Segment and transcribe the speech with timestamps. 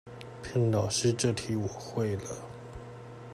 [0.43, 2.23] 騙老師這題我會了